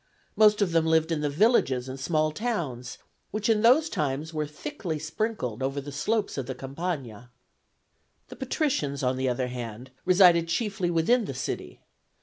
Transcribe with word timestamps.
Most 0.35 0.63
of 0.63 0.71
them 0.71 0.87
lived 0.87 1.11
in 1.11 1.21
the 1.21 1.29
villages 1.29 1.87
and 1.87 1.99
small 1.99 2.31
towns, 2.31 2.97
which 3.29 3.49
in 3.49 3.61
those 3.61 3.87
times 3.87 4.33
were 4.33 4.47
thickly 4.47 4.97
sprinkled 4.97 5.61
over 5.61 5.79
the 5.79 5.91
slopes 5.91 6.39
of 6.39 6.47
the 6.47 6.55
Campagna. 6.55 7.29
The 8.29 8.35
patricians, 8.35 9.03
on 9.03 9.15
the 9.15 9.29
other 9.29 9.49
hand, 9.49 9.91
resided 10.03 10.47
chiefly 10.47 10.89
within 10.89 11.25
the 11.25 11.35
city. 11.35 11.81